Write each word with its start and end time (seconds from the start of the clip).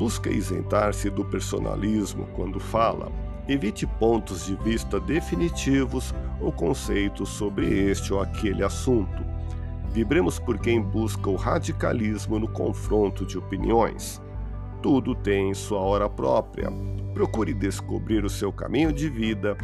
Busque 0.00 0.30
isentar-se 0.30 1.08
do 1.10 1.24
personalismo 1.24 2.26
quando 2.34 2.58
fala. 2.58 3.12
Evite 3.46 3.86
pontos 3.86 4.46
de 4.46 4.56
vista 4.56 4.98
definitivos 4.98 6.12
ou 6.40 6.50
conceitos 6.50 7.28
sobre 7.28 7.66
este 7.68 8.12
ou 8.12 8.20
aquele 8.20 8.64
assunto 8.64 9.30
Vibremos 9.92 10.38
por 10.38 10.56
quem 10.58 10.80
busca 10.80 11.28
o 11.28 11.34
radicalismo 11.34 12.38
no 12.38 12.46
confronto 12.46 13.26
de 13.26 13.36
opiniões. 13.36 14.22
Tudo 14.80 15.16
tem 15.16 15.52
sua 15.52 15.80
hora 15.80 16.08
própria. 16.08 16.70
Procure 17.12 17.52
descobrir 17.52 18.24
o 18.24 18.30
seu 18.30 18.52
caminho 18.52 18.92
de 18.92 19.08
vida, 19.08 19.56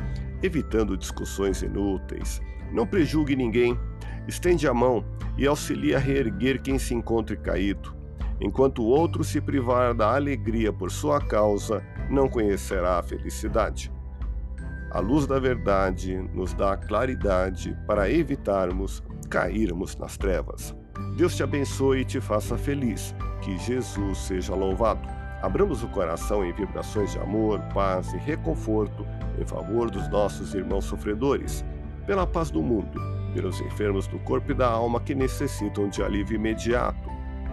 evitando 0.42 0.96
discussões 0.96 1.62
inúteis. 1.62 2.42
Não 2.72 2.84
prejulgue 2.84 3.36
ninguém. 3.36 3.78
Estende 4.26 4.66
a 4.66 4.74
mão 4.74 5.04
e 5.38 5.46
auxilie 5.46 5.94
a 5.94 5.98
reerguer 5.98 6.60
quem 6.60 6.76
se 6.76 6.92
encontre 6.92 7.36
caído. 7.36 7.94
Enquanto 8.40 8.82
o 8.82 8.86
outro 8.86 9.24
se 9.24 9.40
privar 9.40 9.94
da 9.94 10.14
alegria 10.14 10.72
por 10.72 10.90
sua 10.90 11.20
causa, 11.20 11.82
não 12.10 12.28
conhecerá 12.28 12.98
a 12.98 13.02
felicidade. 13.02 13.90
A 14.90 15.00
luz 15.00 15.26
da 15.26 15.38
verdade 15.38 16.16
nos 16.32 16.54
dá 16.54 16.76
claridade 16.76 17.76
para 17.86 18.10
evitarmos 18.10 19.02
cairmos 19.28 19.96
nas 19.96 20.16
trevas. 20.16 20.74
Deus 21.16 21.34
te 21.36 21.42
abençoe 21.42 22.00
e 22.00 22.04
te 22.04 22.20
faça 22.20 22.56
feliz. 22.56 23.14
Que 23.42 23.58
Jesus 23.58 24.18
seja 24.18 24.54
louvado. 24.54 25.06
Abramos 25.42 25.82
o 25.82 25.88
coração 25.88 26.44
em 26.44 26.52
vibrações 26.52 27.12
de 27.12 27.18
amor, 27.18 27.60
paz 27.74 28.12
e 28.14 28.16
reconforto 28.16 29.06
em 29.38 29.44
favor 29.44 29.90
dos 29.90 30.08
nossos 30.08 30.54
irmãos 30.54 30.86
sofredores, 30.86 31.64
pela 32.06 32.26
paz 32.26 32.50
do 32.50 32.62
mundo, 32.62 32.98
pelos 33.34 33.60
enfermos 33.60 34.06
do 34.06 34.18
corpo 34.20 34.52
e 34.52 34.54
da 34.54 34.66
alma 34.66 35.00
que 35.00 35.14
necessitam 35.14 35.88
de 35.88 36.02
alívio 36.02 36.36
imediato, 36.36 37.10